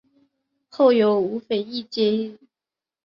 [0.67, 2.39] 后由吴棐彝接任。